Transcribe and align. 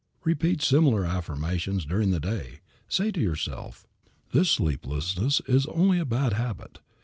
Repeat 0.23 0.63
similar 0.63 1.05
affirmations 1.05 1.85
during 1.85 2.09
the 2.09 2.19
day. 2.19 2.61
Say 2.89 3.11
to 3.11 3.21
yourself, 3.21 3.85
"This 4.31 4.49
sleeplessness 4.49 5.43
is 5.47 5.67
only 5.67 5.99
a 5.99 6.05
bad 6.05 6.33
habit. 6.33 6.79